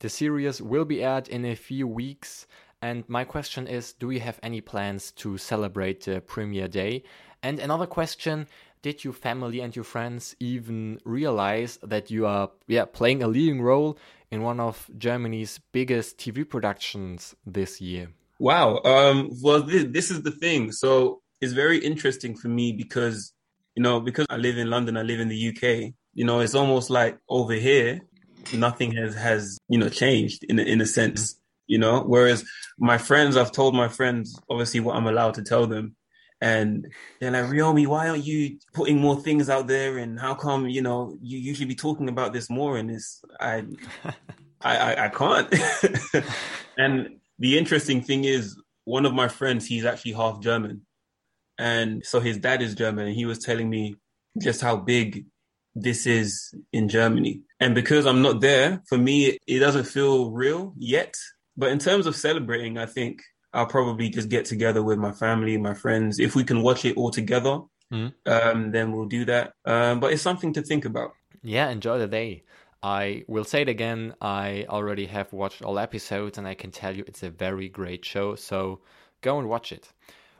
The 0.00 0.08
series 0.08 0.60
will 0.60 0.84
be 0.84 1.02
aired 1.02 1.28
in 1.28 1.44
a 1.44 1.54
few 1.54 1.86
weeks. 1.86 2.46
And 2.82 3.08
my 3.08 3.24
question 3.24 3.66
is 3.66 3.92
Do 3.92 4.10
you 4.10 4.20
have 4.20 4.40
any 4.42 4.60
plans 4.60 5.12
to 5.12 5.38
celebrate 5.38 6.04
the 6.04 6.20
premiere 6.20 6.68
day? 6.68 7.04
And 7.42 7.58
another 7.58 7.86
question 7.86 8.48
Did 8.86 9.02
your 9.02 9.14
family 9.14 9.58
and 9.62 9.74
your 9.74 9.84
friends 9.84 10.36
even 10.38 11.00
realize 11.04 11.76
that 11.82 12.08
you 12.08 12.24
are 12.24 12.52
yeah, 12.68 12.84
playing 12.84 13.20
a 13.20 13.26
leading 13.26 13.60
role 13.60 13.98
in 14.30 14.42
one 14.42 14.60
of 14.60 14.88
Germany's 14.96 15.58
biggest 15.72 16.18
TV 16.18 16.48
productions 16.48 17.34
this 17.44 17.80
year? 17.80 18.10
Wow. 18.38 18.80
Um, 18.84 19.32
well, 19.42 19.60
this, 19.60 19.86
this 19.90 20.12
is 20.12 20.22
the 20.22 20.30
thing. 20.30 20.70
So 20.70 21.20
it's 21.40 21.52
very 21.52 21.78
interesting 21.78 22.36
for 22.36 22.46
me 22.46 22.70
because, 22.70 23.32
you 23.74 23.82
know, 23.82 23.98
because 23.98 24.24
I 24.30 24.36
live 24.36 24.56
in 24.56 24.70
London, 24.70 24.96
I 24.96 25.02
live 25.02 25.18
in 25.18 25.26
the 25.26 25.48
UK, 25.48 25.92
you 26.14 26.24
know, 26.24 26.38
it's 26.38 26.54
almost 26.54 26.88
like 26.88 27.18
over 27.28 27.54
here, 27.54 28.02
nothing 28.52 28.92
has 28.92 29.16
has 29.16 29.58
you 29.68 29.80
know 29.80 29.88
changed 29.88 30.44
in 30.44 30.60
a, 30.60 30.62
in 30.62 30.80
a 30.80 30.86
sense 30.86 31.40
you 31.66 31.78
know 31.78 32.04
whereas 32.04 32.44
my 32.78 32.96
friends 32.96 33.36
i've 33.36 33.50
told 33.50 33.74
my 33.74 33.88
friends 33.88 34.38
obviously 34.48 34.78
what 34.78 34.94
i'm 34.94 35.08
allowed 35.08 35.34
to 35.34 35.42
tell 35.42 35.66
them 35.66 35.96
and 36.40 36.92
they're 37.20 37.30
like 37.30 37.44
reomy 37.44 37.86
why 37.86 38.08
aren't 38.08 38.24
you 38.24 38.58
putting 38.74 39.00
more 39.00 39.18
things 39.20 39.48
out 39.48 39.66
there 39.66 39.98
and 39.98 40.20
how 40.20 40.34
come 40.34 40.68
you 40.68 40.82
know 40.82 41.16
you 41.22 41.38
usually 41.38 41.66
be 41.66 41.74
talking 41.74 42.08
about 42.08 42.32
this 42.32 42.50
more 42.50 42.76
and 42.76 42.90
it's 42.90 43.22
i 43.40 43.64
I, 44.60 44.76
I, 44.76 45.04
I 45.04 45.08
can't 45.08 46.24
and 46.78 47.16
the 47.38 47.56
interesting 47.56 48.02
thing 48.02 48.24
is 48.24 48.56
one 48.84 49.06
of 49.06 49.14
my 49.14 49.28
friends 49.28 49.66
he's 49.66 49.84
actually 49.84 50.12
half 50.12 50.40
german 50.40 50.82
and 51.58 52.04
so 52.04 52.20
his 52.20 52.38
dad 52.38 52.60
is 52.60 52.74
german 52.74 53.06
and 53.06 53.14
he 53.14 53.24
was 53.24 53.38
telling 53.38 53.70
me 53.70 53.96
just 54.38 54.60
how 54.60 54.76
big 54.76 55.24
this 55.76 56.06
is 56.06 56.54
in 56.72 56.88
Germany. 56.88 57.42
And 57.60 57.74
because 57.74 58.06
I'm 58.06 58.22
not 58.22 58.40
there, 58.40 58.82
for 58.88 58.96
me, 58.96 59.38
it 59.46 59.58
doesn't 59.58 59.84
feel 59.84 60.30
real 60.30 60.72
yet. 60.78 61.14
But 61.56 61.70
in 61.70 61.78
terms 61.78 62.06
of 62.06 62.16
celebrating, 62.16 62.78
I 62.78 62.86
think 62.86 63.22
I'll 63.56 63.66
probably 63.66 64.10
just 64.10 64.28
get 64.28 64.44
together 64.44 64.82
with 64.82 64.98
my 64.98 65.12
family, 65.12 65.56
my 65.56 65.74
friends. 65.74 66.20
If 66.20 66.36
we 66.36 66.44
can 66.44 66.62
watch 66.62 66.84
it 66.84 66.96
all 66.96 67.10
together, 67.10 67.60
mm. 67.90 68.12
um, 68.26 68.70
then 68.70 68.92
we'll 68.92 69.06
do 69.06 69.24
that. 69.24 69.54
Um, 69.64 69.98
but 69.98 70.12
it's 70.12 70.22
something 70.22 70.52
to 70.52 70.62
think 70.62 70.84
about. 70.84 71.12
Yeah, 71.42 71.70
enjoy 71.70 71.98
the 71.98 72.06
day. 72.06 72.42
I 72.82 73.24
will 73.26 73.44
say 73.44 73.62
it 73.62 73.68
again. 73.68 74.14
I 74.20 74.66
already 74.68 75.06
have 75.06 75.32
watched 75.32 75.62
all 75.62 75.78
episodes, 75.78 76.36
and 76.36 76.46
I 76.46 76.54
can 76.54 76.70
tell 76.70 76.94
you 76.94 77.04
it's 77.06 77.22
a 77.22 77.30
very 77.30 77.68
great 77.68 78.04
show. 78.04 78.34
So 78.34 78.80
go 79.22 79.38
and 79.38 79.48
watch 79.48 79.72
it. 79.72 79.90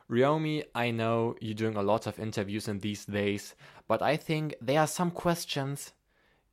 Reomy, 0.09 0.63
I 0.75 0.91
know 0.91 1.35
you're 1.41 1.55
doing 1.55 1.75
a 1.75 1.81
lot 1.81 2.07
of 2.07 2.19
interviews 2.19 2.67
in 2.67 2.79
these 2.79 3.05
days, 3.05 3.55
but 3.87 4.01
I 4.01 4.15
think 4.15 4.55
there 4.61 4.79
are 4.79 4.87
some 4.87 5.11
questions 5.11 5.91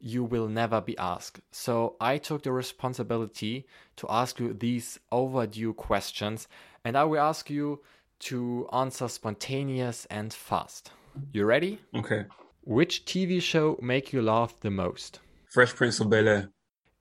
you 0.04 0.22
will 0.22 0.48
never 0.48 0.82
be 0.82 0.96
asked. 0.98 1.40
So 1.50 1.96
I 1.98 2.18
took 2.18 2.42
the 2.42 2.52
responsibility 2.52 3.66
to 3.96 4.06
ask 4.10 4.38
you 4.38 4.52
these 4.52 5.00
overdue 5.10 5.72
questions, 5.72 6.46
and 6.84 6.96
I 6.96 7.04
will 7.04 7.20
ask 7.20 7.48
you 7.48 7.80
to 8.20 8.68
answer 8.70 9.08
spontaneous 9.08 10.06
and 10.10 10.32
fast. 10.32 10.90
You 11.32 11.46
ready? 11.46 11.78
Okay. 11.96 12.26
Which 12.64 13.06
TV 13.06 13.40
show 13.40 13.78
make 13.80 14.12
you 14.12 14.20
laugh 14.20 14.60
the 14.60 14.70
most? 14.70 15.20
Fresh 15.50 15.74
Prince 15.74 16.00
of 16.00 16.10
Bel 16.10 16.28
Air. 16.28 16.50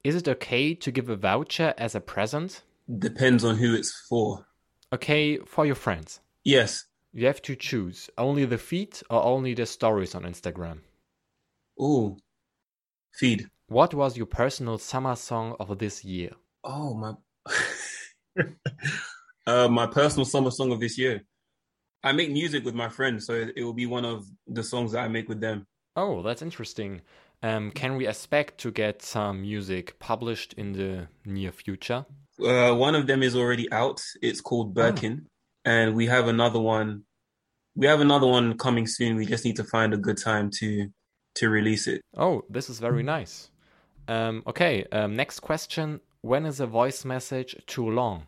Is 0.05 0.15
it 0.15 0.29
okay 0.29 0.73
to 0.73 0.91
give 0.91 1.09
a 1.09 1.17
voucher 1.17 1.73
as 1.77 1.95
a 1.95 1.99
present? 1.99 2.61
Depends 2.99 3.43
on 3.43 3.57
who 3.57 3.75
it's 3.75 3.93
for. 4.07 4.45
Okay, 4.93 5.39
for 5.39 5.65
your 5.65 5.75
friends. 5.75 6.21
Yes. 6.45 6.85
You 7.11 7.27
have 7.27 7.41
to 7.43 7.55
choose 7.55 8.09
only 8.17 8.45
the 8.45 8.57
feed 8.57 8.97
or 9.09 9.23
only 9.23 9.53
the 9.53 9.65
stories 9.65 10.15
on 10.15 10.23
Instagram. 10.23 10.79
Ooh, 11.81 12.17
feed. 13.13 13.49
What 13.67 13.93
was 13.93 14.17
your 14.17 14.25
personal 14.25 14.77
summer 14.77 15.15
song 15.15 15.55
of 15.59 15.77
this 15.77 16.03
year? 16.03 16.31
Oh 16.63 16.93
my, 16.93 17.13
uh, 19.47 19.67
my 19.67 19.87
personal 19.87 20.25
summer 20.25 20.51
song 20.51 20.71
of 20.71 20.79
this 20.79 20.97
year. 20.97 21.23
I 22.03 22.11
make 22.11 22.31
music 22.31 22.65
with 22.65 22.75
my 22.75 22.89
friends, 22.89 23.25
so 23.25 23.33
it, 23.33 23.63
will 23.63 23.73
be 23.73 23.85
one 23.85 24.03
of 24.03 24.25
the 24.47 24.63
songs 24.63 24.91
that 24.91 24.99
I 24.99 25.07
make 25.07 25.29
with 25.29 25.39
them. 25.39 25.65
Oh, 25.95 26.21
that's 26.21 26.41
interesting. 26.41 27.01
Um, 27.41 27.71
can 27.71 27.95
we 27.95 28.07
expect 28.07 28.57
to 28.59 28.71
get 28.71 29.01
some 29.01 29.41
music 29.41 29.97
published 29.99 30.53
in 30.53 30.73
the 30.73 31.07
near 31.25 31.51
future? 31.51 32.05
Uh, 32.43 32.73
one 32.73 32.95
of 32.95 33.07
them 33.07 33.23
is 33.23 33.35
already 33.35 33.71
out. 33.71 34.01
It's 34.21 34.41
called 34.41 34.73
Birkin, 34.73 35.25
oh. 35.25 35.29
and 35.71 35.95
we 35.95 36.07
have 36.07 36.27
another 36.27 36.59
one. 36.59 37.03
We 37.75 37.87
have 37.87 38.01
another 38.01 38.27
one 38.27 38.57
coming 38.57 38.85
soon. 38.85 39.15
We 39.15 39.25
just 39.25 39.45
need 39.45 39.55
to 39.57 39.63
find 39.63 39.93
a 39.93 39.97
good 39.97 40.17
time 40.17 40.49
to 40.59 40.89
to 41.35 41.49
release 41.49 41.87
it. 41.87 42.01
Oh, 42.17 42.43
this 42.49 42.69
is 42.69 42.79
very 42.79 43.03
nice. 43.03 43.49
Um, 44.07 44.43
okay, 44.47 44.85
um, 44.91 45.15
next 45.15 45.39
question. 45.39 46.01
When 46.21 46.45
is 46.45 46.59
a 46.59 46.67
voice 46.67 47.05
message 47.05 47.55
too 47.67 47.89
long? 47.89 48.27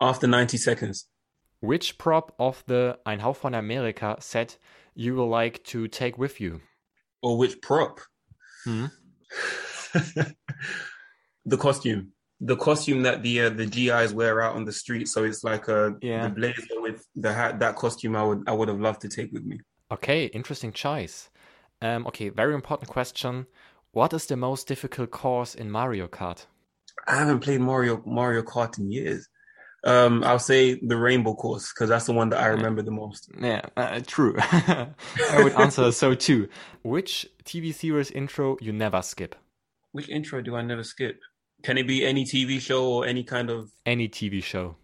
After 0.00 0.26
90 0.26 0.56
seconds. 0.56 1.06
Which 1.60 1.98
prop 1.98 2.34
of 2.38 2.64
the 2.66 2.98
Ein 3.04 3.20
Hauch 3.20 3.36
von 3.36 3.52
Amerika 3.52 4.22
set 4.22 4.56
you 4.94 5.14
will 5.14 5.28
like 5.28 5.62
to 5.64 5.88
take 5.88 6.16
with 6.16 6.40
you? 6.40 6.60
Or 7.22 7.36
which 7.36 7.60
prop? 7.60 8.00
Hmm? 8.64 8.86
the 11.44 11.56
costume. 11.58 12.12
The 12.40 12.56
costume 12.56 13.02
that 13.02 13.22
the 13.22 13.42
uh, 13.42 13.50
the 13.50 13.66
GIs 13.66 14.14
wear 14.14 14.40
out 14.40 14.56
on 14.56 14.64
the 14.64 14.72
street. 14.72 15.08
So 15.08 15.24
it's 15.24 15.44
like 15.44 15.68
a 15.68 15.94
yeah. 16.00 16.28
the 16.28 16.34
blazer 16.34 16.80
with 16.80 17.06
the 17.14 17.32
hat. 17.32 17.58
That 17.58 17.76
costume 17.76 18.16
I 18.16 18.24
would 18.24 18.48
I 18.48 18.52
would 18.52 18.68
have 18.68 18.80
loved 18.80 19.02
to 19.02 19.08
take 19.08 19.30
with 19.30 19.44
me. 19.44 19.60
Okay, 19.92 20.26
interesting 20.26 20.72
choice. 20.72 21.28
Um, 21.82 22.06
okay, 22.06 22.28
very 22.28 22.54
important 22.54 22.90
question. 22.90 23.46
What 23.92 24.12
is 24.12 24.26
the 24.26 24.36
most 24.36 24.68
difficult 24.68 25.10
course 25.10 25.54
in 25.54 25.70
Mario 25.70 26.06
Kart? 26.06 26.46
I 27.06 27.16
haven't 27.16 27.40
played 27.40 27.60
Mario 27.60 28.02
Mario 28.06 28.42
Kart 28.42 28.78
in 28.78 28.90
years. 28.90 29.28
Um, 29.82 30.22
I'll 30.24 30.38
say 30.38 30.74
the 30.74 30.96
Rainbow 30.96 31.34
Course 31.34 31.72
because 31.72 31.88
that's 31.88 32.04
the 32.04 32.12
one 32.12 32.28
that 32.30 32.40
I 32.40 32.46
remember 32.48 32.82
the 32.82 32.90
most. 32.90 33.30
Yeah, 33.40 33.62
uh, 33.76 34.00
true. 34.06 34.36
I 34.38 34.92
would 35.38 35.54
answer 35.54 35.90
so 35.92 36.14
too. 36.14 36.48
Which 36.82 37.26
TV 37.44 37.72
series 37.72 38.10
intro 38.10 38.58
you 38.60 38.72
never 38.72 39.00
skip? 39.00 39.34
Which 39.92 40.08
intro 40.10 40.42
do 40.42 40.54
I 40.54 40.62
never 40.62 40.84
skip? 40.84 41.18
Can 41.62 41.78
it 41.78 41.86
be 41.86 42.04
any 42.04 42.24
TV 42.24 42.60
show 42.60 42.90
or 42.90 43.06
any 43.06 43.24
kind 43.24 43.48
of 43.48 43.70
any 43.86 44.08
TV 44.08 44.42
show? 44.42 44.76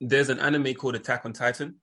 There's 0.00 0.28
an 0.28 0.40
anime 0.40 0.74
called 0.74 0.96
Attack 0.96 1.24
on 1.24 1.32
Titan. 1.32 1.76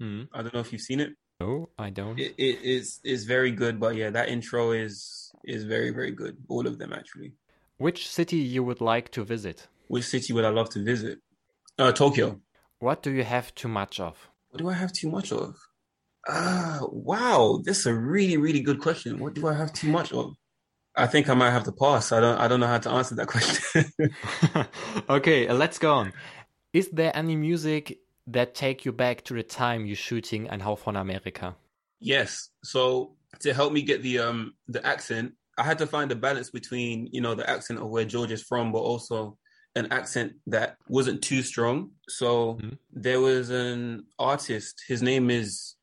Hmm. 0.00 0.22
I 0.32 0.42
don't 0.42 0.54
know 0.54 0.60
if 0.60 0.72
you've 0.72 0.80
seen 0.80 1.00
it. 1.00 1.10
No, 1.40 1.68
I 1.78 1.90
don't. 1.90 2.18
It, 2.18 2.34
it 2.38 2.62
is 2.62 3.00
is 3.04 3.24
very 3.24 3.50
good, 3.50 3.78
but 3.78 3.94
yeah, 3.94 4.10
that 4.10 4.28
intro 4.28 4.72
is 4.72 5.32
is 5.44 5.64
very 5.64 5.90
very 5.90 6.10
good. 6.10 6.36
All 6.48 6.66
of 6.66 6.78
them 6.78 6.92
actually. 6.92 7.34
Which 7.78 8.08
city 8.08 8.38
you 8.38 8.64
would 8.64 8.80
like 8.80 9.10
to 9.12 9.24
visit? 9.24 9.68
Which 9.88 10.04
city 10.04 10.32
would 10.32 10.46
I 10.46 10.48
love 10.48 10.70
to 10.70 10.82
visit? 10.82 11.18
Uh, 11.78 11.92
Tokyo. 11.92 12.40
What 12.78 13.02
do 13.02 13.10
you 13.10 13.24
have 13.24 13.54
too 13.54 13.68
much 13.68 14.00
of? 14.00 14.30
What 14.48 14.58
do 14.58 14.68
I 14.70 14.72
have 14.72 14.92
too 14.92 15.10
much 15.10 15.30
of? 15.30 15.56
Ah, 16.26 16.80
uh, 16.80 16.86
wow, 16.90 17.60
this 17.62 17.80
is 17.80 17.86
a 17.86 17.94
really 17.94 18.38
really 18.38 18.60
good 18.60 18.80
question. 18.80 19.18
What 19.18 19.34
do 19.34 19.46
I 19.46 19.52
have 19.52 19.72
too 19.74 19.90
much 19.90 20.12
of? 20.12 20.34
I 20.96 21.06
think 21.06 21.28
I 21.28 21.34
might 21.34 21.50
have 21.50 21.64
to 21.64 21.72
pass. 21.72 22.12
I 22.12 22.20
don't 22.20 22.38
I 22.38 22.48
don't 22.48 22.60
know 22.60 22.66
how 22.66 22.78
to 22.78 22.90
answer 22.90 23.14
that 23.16 23.26
question. 23.26 23.84
okay, 25.10 25.52
let's 25.52 25.78
go 25.78 25.92
on. 25.92 26.14
Is 26.72 26.88
there 26.90 27.14
any 27.14 27.36
music 27.36 27.98
that 28.26 28.54
take 28.54 28.84
you 28.84 28.92
back 28.92 29.24
to 29.24 29.34
the 29.34 29.42
time 29.42 29.86
you're 29.86 29.96
shooting 29.96 30.50
Ein 30.50 30.60
Hauch 30.60 30.80
von 30.80 30.94
Amerika? 30.94 31.54
Yes. 32.00 32.50
So 32.64 33.16
to 33.40 33.52
help 33.52 33.72
me 33.72 33.82
get 33.82 34.02
the 34.02 34.18
um 34.18 34.54
the 34.68 34.84
accent, 34.86 35.32
I 35.58 35.62
had 35.62 35.78
to 35.78 35.86
find 35.86 36.10
a 36.12 36.16
balance 36.16 36.50
between 36.50 37.08
you 37.12 37.20
know 37.20 37.34
the 37.34 37.48
accent 37.48 37.80
of 37.80 37.88
where 37.88 38.04
George 38.04 38.32
is 38.32 38.42
from, 38.42 38.72
but 38.72 38.80
also 38.80 39.38
an 39.74 39.92
accent 39.92 40.32
that 40.46 40.76
wasn't 40.88 41.22
too 41.22 41.42
strong. 41.42 41.90
So 42.08 42.54
mm-hmm. 42.54 42.70
there 42.92 43.20
was 43.20 43.50
an 43.50 44.04
artist. 44.18 44.82
His 44.88 45.02
name 45.02 45.30
is 45.30 45.76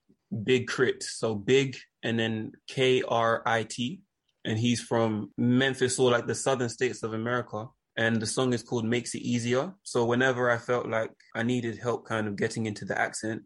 Big 0.43 0.67
Crit. 0.67 1.03
So 1.03 1.35
big 1.35 1.77
and 2.01 2.19
then 2.19 2.51
K 2.67 3.03
R 3.07 3.41
I 3.45 3.63
T, 3.63 4.01
and 4.43 4.59
he's 4.59 4.81
from 4.81 5.31
Memphis 5.38 6.00
or 6.00 6.12
like 6.12 6.27
the 6.27 6.35
southern 6.35 6.69
states 6.69 7.03
of 7.03 7.13
America 7.13 7.67
and 7.97 8.21
the 8.21 8.25
song 8.25 8.53
is 8.53 8.63
called 8.63 8.85
Makes 8.85 9.15
It 9.15 9.21
Easier. 9.21 9.73
So 9.83 10.05
whenever 10.05 10.50
I 10.50 10.57
felt 10.57 10.88
like 10.88 11.12
I 11.35 11.43
needed 11.43 11.77
help 11.77 12.07
kind 12.07 12.27
of 12.27 12.35
getting 12.35 12.65
into 12.65 12.85
the 12.85 13.00
accent, 13.00 13.43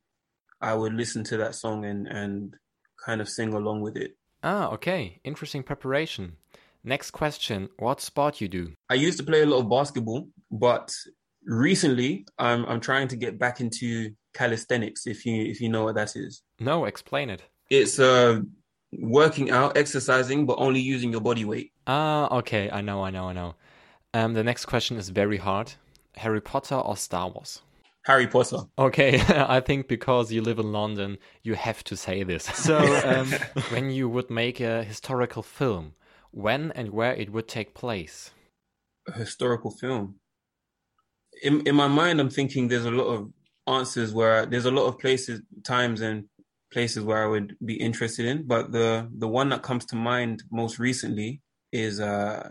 I 0.61 0.73
would 0.73 0.93
listen 0.93 1.23
to 1.25 1.37
that 1.37 1.55
song 1.55 1.85
and 1.85 2.07
and 2.07 2.55
kind 3.05 3.21
of 3.21 3.29
sing 3.29 3.53
along 3.53 3.81
with 3.81 3.97
it. 3.97 4.17
Ah, 4.43 4.69
okay. 4.69 5.19
Interesting 5.23 5.63
preparation. 5.63 6.37
Next 6.83 7.11
question, 7.11 7.69
what 7.79 7.99
sport 8.01 8.39
you 8.39 8.47
do? 8.47 8.73
I 8.89 8.93
used 8.93 9.17
to 9.17 9.25
play 9.25 9.41
a 9.41 9.45
lot 9.45 9.59
of 9.59 9.69
basketball, 9.69 10.29
but 10.51 10.93
recently 11.45 12.25
I'm 12.37 12.65
I'm 12.65 12.79
trying 12.79 13.07
to 13.09 13.15
get 13.15 13.37
back 13.39 13.59
into 13.59 14.11
calisthenics 14.33 15.07
if 15.07 15.25
you 15.25 15.43
if 15.43 15.59
you 15.61 15.69
know 15.69 15.83
what 15.85 15.95
that 15.95 16.15
is. 16.15 16.43
No, 16.59 16.85
explain 16.85 17.29
it. 17.29 17.43
It's 17.69 17.99
uh 17.99 18.41
working 18.93 19.51
out, 19.51 19.75
exercising, 19.77 20.45
but 20.45 20.57
only 20.59 20.79
using 20.79 21.11
your 21.11 21.21
body 21.21 21.43
weight. 21.45 21.71
Ah, 21.87 22.37
okay. 22.37 22.69
I 22.71 22.81
know, 22.81 23.03
I 23.03 23.09
know, 23.09 23.27
I 23.27 23.33
know. 23.33 23.55
Um, 24.17 24.33
the 24.33 24.43
next 24.43 24.65
question 24.65 24.97
is 24.97 25.09
very 25.09 25.38
hard. 25.38 25.74
Harry 26.15 26.41
Potter 26.41 26.74
or 26.74 26.97
Star 26.97 27.29
Wars? 27.29 27.62
Harry 28.05 28.25
Potter. 28.25 28.62
Okay, 28.79 29.21
I 29.27 29.59
think 29.59 29.88
because 29.88 30.31
you 30.31 30.41
live 30.41 30.57
in 30.57 30.71
London, 30.71 31.19
you 31.43 31.53
have 31.53 31.83
to 31.83 31.95
say 31.95 32.24
this. 32.24 32.45
So, 32.67 32.77
um, 33.05 33.31
when 33.69 33.91
you 33.91 34.09
would 34.09 34.31
make 34.31 34.59
a 34.59 34.83
historical 34.83 35.43
film, 35.43 35.93
when 36.31 36.71
and 36.71 36.89
where 36.89 37.13
it 37.13 37.31
would 37.31 37.47
take 37.47 37.75
place? 37.75 38.31
A 39.07 39.12
historical 39.12 39.69
film. 39.69 40.15
In 41.43 41.67
in 41.67 41.75
my 41.75 41.88
mind, 41.88 42.19
I'm 42.19 42.31
thinking 42.31 42.67
there's 42.67 42.86
a 42.86 42.97
lot 43.01 43.09
of 43.15 43.31
answers 43.67 44.13
where 44.13 44.47
there's 44.47 44.65
a 44.65 44.71
lot 44.71 44.88
of 44.88 44.97
places, 44.97 45.41
times, 45.63 46.01
and 46.01 46.25
places 46.74 47.03
where 47.03 47.24
I 47.24 47.27
would 47.27 47.55
be 47.63 47.75
interested 47.75 48.25
in. 48.25 48.47
But 48.47 48.71
the 48.71 49.07
the 49.15 49.27
one 49.27 49.50
that 49.50 49.62
comes 49.62 49.86
to 49.88 49.95
mind 49.95 50.43
most 50.51 50.79
recently 50.79 51.41
is 51.71 52.00
uh, 52.00 52.50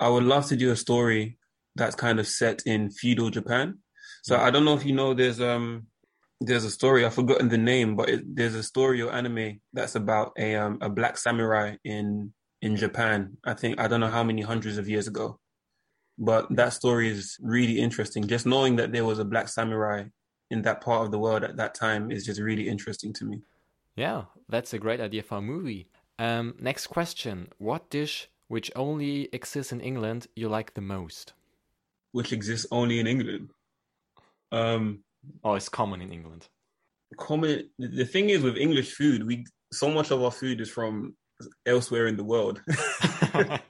I 0.00 0.08
would 0.08 0.24
love 0.24 0.46
to 0.46 0.56
do 0.56 0.72
a 0.72 0.76
story 0.76 1.38
that's 1.76 1.94
kind 1.94 2.18
of 2.18 2.26
set 2.26 2.62
in 2.66 2.90
feudal 2.90 3.30
Japan. 3.30 3.78
So 4.22 4.36
I 4.36 4.50
don't 4.50 4.64
know 4.64 4.74
if 4.74 4.84
you 4.84 4.94
know 4.94 5.14
there's 5.14 5.40
um 5.40 5.86
there's 6.40 6.64
a 6.64 6.70
story 6.70 7.04
I've 7.04 7.14
forgotten 7.14 7.48
the 7.48 7.58
name, 7.58 7.96
but 7.96 8.08
it, 8.08 8.36
there's 8.36 8.54
a 8.54 8.62
story 8.62 9.02
or 9.02 9.12
anime 9.12 9.60
that's 9.72 9.94
about 9.94 10.32
a 10.38 10.56
um 10.56 10.78
a 10.80 10.88
black 10.88 11.18
samurai 11.18 11.76
in 11.84 12.32
in 12.62 12.76
Japan. 12.76 13.36
I 13.44 13.54
think 13.54 13.78
I 13.78 13.88
don't 13.88 14.00
know 14.00 14.08
how 14.08 14.24
many 14.24 14.42
hundreds 14.42 14.78
of 14.78 14.88
years 14.88 15.06
ago, 15.06 15.38
but 16.18 16.46
that 16.56 16.72
story 16.72 17.08
is 17.10 17.36
really 17.40 17.78
interesting. 17.78 18.26
Just 18.26 18.46
knowing 18.46 18.76
that 18.76 18.92
there 18.92 19.04
was 19.04 19.18
a 19.18 19.24
black 19.24 19.48
samurai 19.48 20.04
in 20.50 20.62
that 20.62 20.80
part 20.80 21.04
of 21.04 21.10
the 21.10 21.18
world 21.18 21.44
at 21.44 21.56
that 21.56 21.74
time 21.74 22.10
is 22.10 22.24
just 22.24 22.40
really 22.40 22.68
interesting 22.68 23.12
to 23.14 23.24
me. 23.24 23.40
Yeah, 23.96 24.24
that's 24.48 24.72
a 24.72 24.78
great 24.78 25.00
idea 25.00 25.22
for 25.22 25.38
a 25.38 25.42
movie. 25.42 25.88
Um, 26.18 26.54
next 26.58 26.88
question: 26.88 27.48
What 27.58 27.90
dish 27.90 28.28
which 28.50 28.68
only 28.74 29.28
exists 29.32 29.70
in 29.70 29.80
England 29.80 30.26
you 30.34 30.48
like 30.48 30.74
the 30.74 30.80
most? 30.80 31.34
Which 32.10 32.32
exists 32.32 32.66
only 32.72 32.98
in 32.98 33.06
England? 33.06 33.50
Um, 34.50 35.04
oh, 35.44 35.54
it's 35.54 35.68
common 35.68 36.02
in 36.02 36.12
England. 36.12 36.48
Common. 37.16 37.70
The 37.78 38.04
thing 38.04 38.30
is 38.30 38.42
with 38.42 38.56
English 38.56 38.92
food, 38.94 39.24
we 39.24 39.46
so 39.72 39.88
much 39.88 40.10
of 40.10 40.20
our 40.20 40.32
food 40.32 40.60
is 40.60 40.68
from 40.68 41.14
elsewhere 41.64 42.08
in 42.08 42.16
the 42.16 42.24
world. 42.24 42.60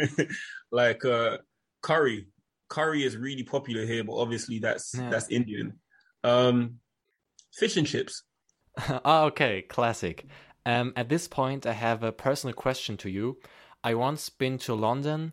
like 0.70 1.04
uh, 1.04 1.38
curry. 1.82 2.28
Curry 2.68 3.02
is 3.02 3.16
really 3.16 3.42
popular 3.42 3.84
here, 3.84 4.04
but 4.04 4.14
obviously 4.14 4.60
that's 4.60 4.94
yeah. 4.94 5.10
that's 5.10 5.28
Indian. 5.28 5.72
Um, 6.22 6.78
fish 7.52 7.76
and 7.76 7.86
chips. 7.86 8.22
ah, 9.04 9.24
okay, 9.24 9.62
classic. 9.62 10.26
Um, 10.66 10.92
at 10.96 11.08
this 11.08 11.28
point, 11.28 11.64
I 11.64 11.72
have 11.72 12.02
a 12.02 12.12
personal 12.12 12.52
question 12.52 12.96
to 12.98 13.08
you. 13.08 13.38
I 13.84 13.94
once 13.94 14.28
been 14.28 14.58
to 14.58 14.74
London, 14.74 15.32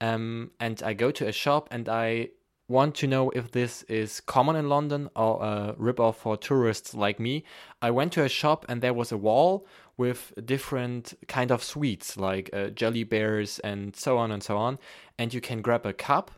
um, 0.00 0.50
and 0.60 0.82
I 0.82 0.92
go 0.92 1.10
to 1.10 1.26
a 1.26 1.32
shop 1.32 1.68
and 1.70 1.88
I 1.88 2.28
want 2.68 2.94
to 2.96 3.06
know 3.06 3.30
if 3.30 3.50
this 3.50 3.82
is 3.84 4.20
common 4.20 4.56
in 4.56 4.68
London 4.68 5.08
or 5.16 5.42
a 5.42 5.74
ripoff 5.78 6.16
for 6.16 6.36
tourists 6.36 6.94
like 6.94 7.18
me. 7.18 7.44
I 7.80 7.90
went 7.90 8.12
to 8.12 8.24
a 8.24 8.28
shop 8.28 8.66
and 8.68 8.82
there 8.82 8.94
was 8.94 9.10
a 9.10 9.16
wall 9.16 9.66
with 9.96 10.32
different 10.44 11.14
kind 11.28 11.50
of 11.50 11.62
sweets 11.62 12.16
like 12.16 12.50
uh, 12.52 12.68
jelly 12.68 13.04
bears 13.04 13.58
and 13.60 13.96
so 13.96 14.18
on 14.18 14.30
and 14.30 14.42
so 14.42 14.56
on. 14.56 14.78
And 15.18 15.32
you 15.32 15.40
can 15.40 15.62
grab 15.62 15.86
a 15.86 15.92
cup 15.92 16.30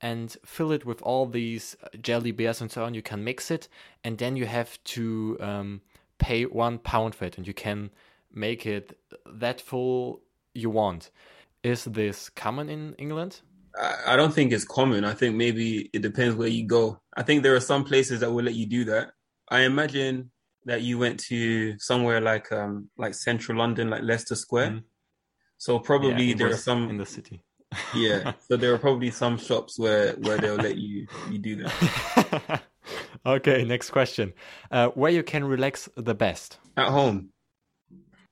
and 0.00 0.36
fill 0.44 0.70
it 0.70 0.84
with 0.84 1.02
all 1.02 1.26
these 1.26 1.76
jelly 2.00 2.30
bears 2.30 2.60
and 2.60 2.70
so 2.70 2.84
on. 2.84 2.94
You 2.94 3.02
can 3.02 3.24
mix 3.24 3.50
it, 3.50 3.68
and 4.04 4.18
then 4.18 4.36
you 4.36 4.46
have 4.46 4.82
to 4.84 5.36
um, 5.40 5.80
pay 6.18 6.44
one 6.44 6.78
pound 6.78 7.14
for 7.14 7.24
it 7.26 7.38
and 7.38 7.46
you 7.46 7.54
can 7.54 7.90
make 8.32 8.66
it 8.66 8.98
that 9.26 9.60
full 9.60 10.20
you 10.54 10.70
want. 10.70 11.10
Is 11.62 11.84
this 11.84 12.28
common 12.28 12.68
in 12.68 12.94
England? 12.98 13.40
I 14.06 14.16
don't 14.16 14.32
think 14.34 14.52
it's 14.52 14.64
common. 14.64 15.04
I 15.04 15.14
think 15.14 15.36
maybe 15.36 15.88
it 15.92 16.02
depends 16.02 16.34
where 16.34 16.48
you 16.48 16.66
go. 16.66 17.00
I 17.16 17.22
think 17.22 17.42
there 17.42 17.54
are 17.54 17.60
some 17.60 17.84
places 17.84 18.20
that 18.20 18.30
will 18.32 18.44
let 18.44 18.54
you 18.54 18.66
do 18.66 18.84
that. 18.86 19.12
I 19.48 19.60
imagine 19.60 20.30
that 20.64 20.82
you 20.82 20.98
went 20.98 21.20
to 21.20 21.78
somewhere 21.78 22.20
like 22.20 22.50
um 22.52 22.90
like 22.98 23.14
central 23.14 23.58
London, 23.58 23.88
like 23.90 24.02
Leicester 24.02 24.34
Square. 24.34 24.70
Mm. 24.70 24.82
So 25.58 25.78
probably 25.78 26.26
Yeah, 26.26 26.34
there 26.36 26.50
are 26.50 26.56
some 26.56 26.88
in 26.90 26.96
the 26.98 27.06
city. 27.06 27.42
yeah. 27.94 28.32
So 28.48 28.56
there 28.56 28.72
are 28.74 28.78
probably 28.78 29.10
some 29.10 29.38
shops 29.38 29.78
where 29.78 30.12
where 30.14 30.38
they'll 30.38 30.56
let 30.56 30.76
you 30.76 31.06
you 31.30 31.38
do 31.38 31.56
that 31.62 32.62
okay, 33.26 33.64
next 33.64 33.90
question. 33.90 34.32
Uh, 34.70 34.88
where 34.88 35.10
you 35.12 35.22
can 35.22 35.44
relax 35.44 35.88
the 35.96 36.14
best? 36.14 36.58
at 36.76 36.88
home. 36.88 37.30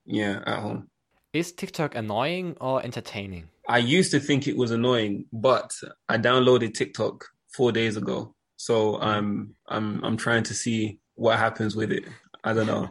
Yeah, 0.05 0.43
at 0.47 0.59
home. 0.61 0.89
Is 1.33 1.53
TikTok 1.53 1.95
annoying 1.97 2.57
or 2.61 2.83
entertaining? 2.83 3.49
I 3.69 3.79
used 3.79 4.11
to 4.13 4.21
think 4.21 4.47
it 4.47 4.57
was 4.57 4.71
annoying, 4.71 5.25
but 5.33 5.73
I 6.09 6.17
downloaded 6.19 6.75
TikTok 6.75 7.25
four 7.57 7.73
days 7.73 7.97
ago, 7.97 8.35
so 8.57 9.01
I'm 9.01 9.55
I'm 9.69 10.03
I'm 10.05 10.17
trying 10.17 10.45
to 10.45 10.55
see 10.55 11.01
what 11.17 11.39
happens 11.39 11.75
with 11.75 11.91
it. 11.91 12.05
I 12.45 12.53
don't 12.53 12.67
know. 12.69 12.91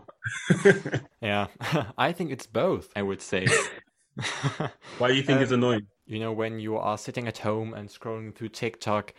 Yeah, 1.21 1.47
I 1.97 2.11
think 2.11 2.31
it's 2.31 2.45
both, 2.47 2.89
I 2.95 3.01
would 3.01 3.21
say. 3.21 3.47
Why 4.97 5.07
do 5.09 5.13
you 5.15 5.23
think 5.23 5.41
it's 5.41 5.51
Um, 5.51 5.59
annoying? 5.63 5.87
you 6.05 6.19
know, 6.19 6.31
when 6.33 6.59
you 6.59 6.77
are 6.77 6.97
sitting 6.97 7.27
at 7.27 7.37
home 7.39 7.73
and 7.73 7.89
scrolling 7.89 8.35
through 8.35 8.49
TikTok 8.49 9.13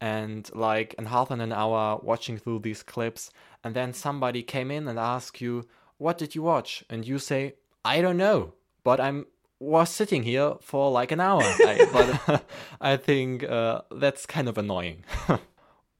and 0.00 0.50
like 0.54 0.94
in 0.94 1.06
half 1.06 1.30
an 1.30 1.52
hour 1.52 2.00
watching 2.02 2.38
through 2.38 2.60
these 2.60 2.82
clips, 2.82 3.30
and 3.62 3.74
then 3.74 3.92
somebody 3.92 4.42
came 4.42 4.70
in 4.70 4.88
and 4.88 4.98
asked 4.98 5.40
you, 5.40 5.66
What 5.98 6.18
did 6.18 6.34
you 6.34 6.42
watch? 6.42 6.84
And 6.88 7.06
you 7.06 7.18
say, 7.18 7.54
I 7.84 8.00
don't 8.00 8.16
know, 8.16 8.54
but 8.84 9.00
I'm 9.00 9.26
was 9.60 9.90
sitting 9.90 10.22
here 10.22 10.54
for 10.62 10.90
like 10.90 11.12
an 11.12 11.20
hour. 11.20 11.42
I, 11.42 11.86
but 12.26 12.44
I 12.80 12.96
think 12.96 13.44
uh, 13.44 13.82
that's 13.92 14.26
kind 14.26 14.48
of 14.48 14.58
annoying. 14.58 15.04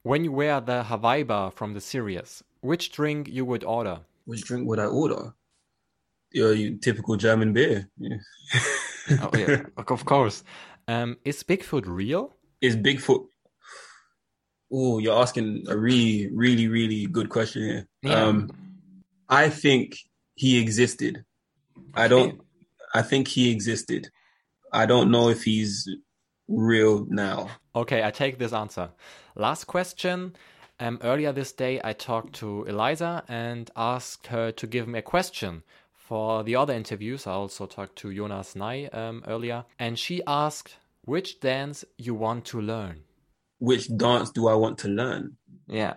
when 0.03 0.23
you 0.23 0.31
wear 0.31 0.59
the 0.59 0.83
Hawaii 0.83 1.23
bar 1.23 1.51
from 1.51 1.73
the 1.73 1.81
series, 1.81 2.43
which 2.61 2.91
drink 2.91 3.29
you 3.29 3.45
would 3.45 3.63
order? 3.63 3.99
Which 4.25 4.41
drink 4.41 4.67
would 4.67 4.79
I 4.79 4.85
order? 4.85 5.33
Your, 6.31 6.53
your 6.53 6.77
typical 6.77 7.15
German 7.17 7.53
beer. 7.53 7.89
Yeah. 7.97 8.17
oh, 9.21 9.29
yeah, 9.37 9.63
of 9.77 10.05
course. 10.05 10.43
Um, 10.87 11.17
is 11.25 11.43
Bigfoot 11.43 11.83
real? 11.85 12.33
Is 12.61 12.75
Bigfoot? 12.75 13.25
Oh, 14.71 14.99
you're 14.99 15.19
asking 15.19 15.65
a 15.67 15.77
really, 15.77 16.29
really, 16.31 16.67
really 16.67 17.05
good 17.05 17.29
question 17.29 17.63
here. 17.63 17.87
Yeah. 18.03 18.23
Um, 18.23 18.49
I 19.27 19.49
think 19.49 19.97
he 20.35 20.59
existed. 20.59 21.25
I 21.93 22.07
don't. 22.07 22.41
I 22.93 23.01
think 23.01 23.27
he 23.27 23.51
existed. 23.51 24.09
I 24.71 24.85
don't 24.85 25.11
know 25.11 25.29
if 25.29 25.43
he's 25.43 25.89
real 26.47 27.05
now. 27.09 27.49
Okay, 27.75 28.03
I 28.03 28.11
take 28.11 28.37
this 28.37 28.53
answer. 28.53 28.91
Last 29.35 29.65
question. 29.65 30.35
Um, 30.79 30.99
earlier 31.03 31.31
this 31.31 31.51
day, 31.51 31.79
I 31.83 31.93
talked 31.93 32.33
to 32.35 32.65
Elisa 32.67 33.23
and 33.27 33.69
asked 33.75 34.27
her 34.27 34.51
to 34.53 34.67
give 34.67 34.87
me 34.87 34.99
a 34.99 35.03
question 35.03 35.63
for 35.93 36.43
the 36.43 36.55
other 36.55 36.73
interviews. 36.73 37.27
I 37.27 37.33
also 37.33 37.67
talked 37.67 37.97
to 37.97 38.13
Jonas 38.13 38.55
Nay 38.55 38.89
um, 38.89 39.23
earlier, 39.27 39.65
and 39.77 39.97
she 39.99 40.21
asked 40.25 40.77
which 41.05 41.39
dance 41.39 41.85
you 41.97 42.15
want 42.15 42.45
to 42.45 42.59
learn. 42.59 43.03
Which 43.61 43.95
dance 43.95 44.31
do 44.31 44.47
I 44.47 44.55
want 44.55 44.79
to 44.79 44.87
learn? 44.87 45.37
Yeah. 45.67 45.93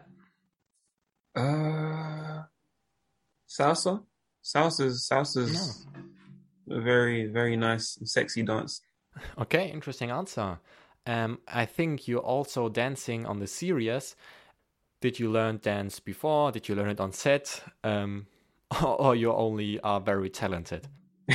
Uh, 1.35 2.43
salsa. 3.49 4.03
Salsa's 4.45 5.09
salsa's 5.11 5.87
a 6.69 6.83
very, 6.83 7.25
very 7.25 7.57
nice, 7.57 7.99
sexy 8.05 8.43
dance. 8.43 8.83
Okay, 9.39 9.71
interesting 9.71 10.11
answer. 10.11 10.59
Um, 11.07 11.39
I 11.49 11.65
think 11.65 12.07
you're 12.07 12.21
also 12.21 12.69
dancing 12.69 13.25
on 13.25 13.39
the 13.39 13.47
series. 13.47 14.15
Did 15.01 15.19
you 15.19 15.31
learn 15.31 15.57
dance 15.63 16.01
before? 16.01 16.53
Did 16.53 16.69
you 16.69 16.75
learn 16.75 16.91
it 16.91 17.01
on 17.01 17.13
set? 17.13 17.63
Um, 17.83 18.27
or 18.85 19.17
you 19.17 19.33
only 19.33 19.81
are 19.81 20.03
very 20.03 20.29
talented? 20.29 20.87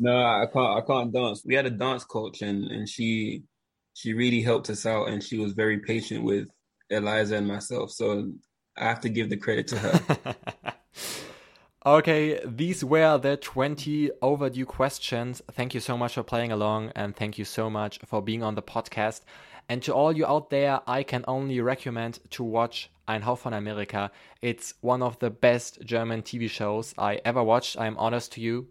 no, 0.00 0.16
I 0.16 0.46
can't. 0.52 0.56
I 0.56 0.80
can't 0.84 1.12
dance. 1.12 1.44
We 1.46 1.54
had 1.54 1.66
a 1.66 1.70
dance 1.70 2.02
coach, 2.02 2.42
and 2.42 2.64
and 2.64 2.88
she 2.88 3.44
she 3.94 4.12
really 4.14 4.40
helped 4.42 4.70
us 4.70 4.86
out, 4.86 5.08
and 5.08 5.22
she 5.22 5.38
was 5.38 5.52
very 5.52 5.78
patient 5.78 6.24
with 6.24 6.48
Elisa 6.90 7.36
and 7.36 7.46
myself. 7.46 7.90
So 7.90 8.32
I 8.76 8.84
have 8.84 9.00
to 9.00 9.08
give 9.08 9.30
the 9.30 9.36
credit 9.36 9.68
to 9.68 9.78
her. 9.78 10.34
okay, 11.86 12.40
these 12.44 12.84
were 12.84 13.18
the 13.18 13.36
20 13.36 14.10
overdue 14.22 14.66
questions. 14.66 15.42
Thank 15.52 15.74
you 15.74 15.80
so 15.80 15.96
much 15.96 16.14
for 16.14 16.22
playing 16.22 16.52
along, 16.52 16.92
and 16.94 17.14
thank 17.14 17.38
you 17.38 17.44
so 17.44 17.68
much 17.68 17.98
for 18.06 18.22
being 18.22 18.42
on 18.42 18.54
the 18.54 18.62
podcast. 18.62 19.22
And 19.68 19.82
to 19.84 19.94
all 19.94 20.12
you 20.12 20.26
out 20.26 20.50
there, 20.50 20.80
I 20.86 21.02
can 21.02 21.24
only 21.28 21.60
recommend 21.60 22.18
to 22.30 22.42
watch 22.42 22.90
Ein 23.06 23.22
Hauch 23.22 23.38
von 23.38 23.52
Amerika. 23.52 24.10
It's 24.40 24.74
one 24.80 25.02
of 25.02 25.18
the 25.18 25.30
best 25.30 25.80
German 25.84 26.22
TV 26.22 26.48
shows 26.50 26.94
I 26.98 27.20
ever 27.24 27.42
watched. 27.42 27.78
I'm 27.78 27.96
honest 27.96 28.32
to 28.32 28.40
you. 28.40 28.68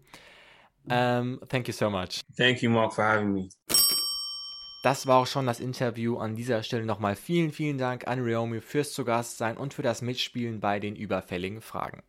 Um, 0.90 1.40
thank 1.48 1.68
you 1.68 1.72
so 1.72 1.88
much. 1.88 2.22
Thank 2.36 2.62
you, 2.62 2.70
Mark, 2.70 2.92
for 2.92 3.04
having 3.04 3.32
me. 3.34 3.50
Das 4.82 5.06
war 5.06 5.18
auch 5.18 5.28
schon 5.28 5.46
das 5.46 5.60
Interview. 5.60 6.18
An 6.18 6.34
dieser 6.34 6.64
Stelle 6.64 6.84
nochmal 6.84 7.14
vielen, 7.14 7.52
vielen 7.52 7.78
Dank 7.78 8.08
an 8.08 8.18
Ryomi 8.18 8.60
fürs 8.60 8.92
Zugastsein 8.92 9.56
und 9.56 9.74
für 9.74 9.82
das 9.82 10.02
Mitspielen 10.02 10.58
bei 10.58 10.80
den 10.80 10.96
überfälligen 10.96 11.60
Fragen. 11.60 12.02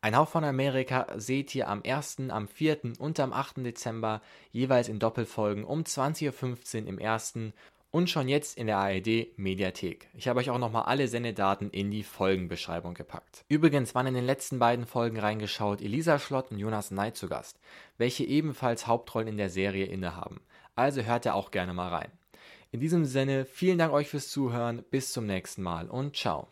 Ein 0.00 0.16
Hauch 0.16 0.30
von 0.30 0.42
Amerika 0.42 1.06
seht 1.16 1.54
ihr 1.54 1.68
am 1.68 1.82
1., 1.84 2.30
am 2.30 2.48
4. 2.48 2.94
und 2.98 3.20
am 3.20 3.34
8. 3.34 3.58
Dezember 3.58 4.22
jeweils 4.52 4.88
in 4.88 4.98
Doppelfolgen 4.98 5.64
um 5.64 5.82
20.15 5.82 6.82
Uhr 6.82 6.88
im 6.88 6.98
1. 6.98 7.34
und 7.90 8.08
schon 8.08 8.28
jetzt 8.28 8.56
in 8.56 8.68
der 8.68 8.78
ARD 8.78 9.36
Mediathek. 9.36 10.08
Ich 10.14 10.26
habe 10.26 10.40
euch 10.40 10.48
auch 10.48 10.58
nochmal 10.58 10.84
alle 10.84 11.08
Sendedaten 11.08 11.68
in 11.68 11.90
die 11.90 12.02
Folgenbeschreibung 12.02 12.94
gepackt. 12.94 13.44
Übrigens 13.48 13.94
waren 13.94 14.06
in 14.06 14.14
den 14.14 14.24
letzten 14.24 14.58
beiden 14.58 14.86
Folgen 14.86 15.18
reingeschaut 15.18 15.82
Elisa 15.82 16.18
Schlott 16.18 16.50
und 16.50 16.58
Jonas 16.58 16.90
Ney 16.90 17.12
zu 17.12 17.28
Gast, 17.28 17.60
welche 17.98 18.24
ebenfalls 18.24 18.86
Hauptrollen 18.86 19.28
in 19.28 19.36
der 19.36 19.50
Serie 19.50 19.84
innehaben. 19.84 20.40
Also 20.74 21.02
hört 21.02 21.26
da 21.26 21.34
auch 21.34 21.50
gerne 21.50 21.72
mal 21.72 21.88
rein. 21.88 22.10
In 22.70 22.80
diesem 22.80 23.04
Sinne, 23.04 23.44
vielen 23.44 23.78
Dank 23.78 23.92
euch 23.92 24.08
fürs 24.08 24.28
Zuhören, 24.28 24.84
bis 24.90 25.12
zum 25.12 25.26
nächsten 25.26 25.62
Mal 25.62 25.88
und 25.88 26.16
ciao. 26.16 26.48